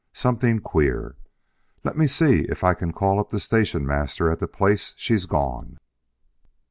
[0.13, 1.15] Something queer!
[1.83, 5.27] Let me see if I can call up the station master at the place she's
[5.27, 5.77] gone."